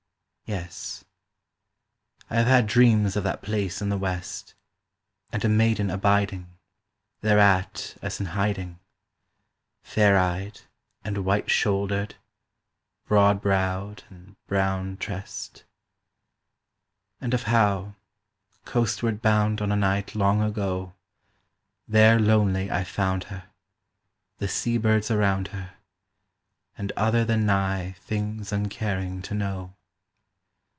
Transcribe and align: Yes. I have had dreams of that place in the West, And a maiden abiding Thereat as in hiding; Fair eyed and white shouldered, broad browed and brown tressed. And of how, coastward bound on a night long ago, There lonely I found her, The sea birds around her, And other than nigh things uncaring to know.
Yes. 0.45 1.05
I 2.29 2.35
have 2.35 2.45
had 2.45 2.67
dreams 2.67 3.15
of 3.15 3.23
that 3.23 3.41
place 3.41 3.81
in 3.81 3.87
the 3.87 3.97
West, 3.97 4.53
And 5.31 5.45
a 5.45 5.47
maiden 5.47 5.89
abiding 5.89 6.57
Thereat 7.21 7.95
as 8.01 8.19
in 8.19 8.25
hiding; 8.25 8.77
Fair 9.81 10.17
eyed 10.17 10.59
and 11.05 11.19
white 11.23 11.49
shouldered, 11.49 12.15
broad 13.07 13.39
browed 13.41 14.03
and 14.09 14.35
brown 14.47 14.97
tressed. 14.97 15.63
And 17.21 17.33
of 17.33 17.43
how, 17.43 17.95
coastward 18.65 19.21
bound 19.21 19.61
on 19.61 19.71
a 19.71 19.77
night 19.77 20.15
long 20.15 20.41
ago, 20.41 20.93
There 21.87 22.19
lonely 22.19 22.69
I 22.69 22.83
found 22.83 23.23
her, 23.25 23.49
The 24.39 24.49
sea 24.49 24.77
birds 24.77 25.09
around 25.09 25.47
her, 25.49 25.75
And 26.77 26.91
other 26.97 27.23
than 27.23 27.45
nigh 27.45 27.93
things 28.01 28.51
uncaring 28.51 29.21
to 29.21 29.33
know. 29.33 29.75